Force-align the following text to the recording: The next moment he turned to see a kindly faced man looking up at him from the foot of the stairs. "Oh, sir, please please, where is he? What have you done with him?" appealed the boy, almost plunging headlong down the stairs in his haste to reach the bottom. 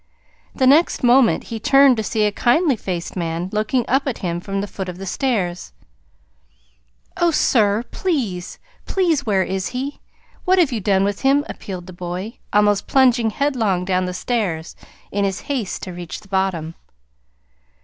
The 0.55 0.65
next 0.65 1.03
moment 1.03 1.43
he 1.43 1.59
turned 1.59 1.95
to 1.97 2.03
see 2.03 2.23
a 2.25 2.31
kindly 2.31 2.75
faced 2.75 3.15
man 3.15 3.49
looking 3.53 3.85
up 3.87 4.07
at 4.07 4.17
him 4.17 4.39
from 4.39 4.59
the 4.59 4.65
foot 4.65 4.89
of 4.89 4.97
the 4.97 5.05
stairs. 5.05 5.73
"Oh, 7.17 7.29
sir, 7.29 7.83
please 7.91 8.57
please, 8.87 9.27
where 9.27 9.43
is 9.43 9.67
he? 9.67 9.99
What 10.43 10.57
have 10.57 10.71
you 10.71 10.81
done 10.81 11.03
with 11.03 11.21
him?" 11.21 11.45
appealed 11.47 11.85
the 11.85 11.93
boy, 11.93 12.39
almost 12.51 12.87
plunging 12.87 13.29
headlong 13.29 13.85
down 13.85 14.05
the 14.05 14.13
stairs 14.15 14.75
in 15.11 15.23
his 15.23 15.41
haste 15.41 15.83
to 15.83 15.93
reach 15.93 16.21
the 16.21 16.27
bottom. 16.29 16.73